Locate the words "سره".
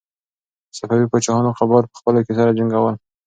2.39-2.55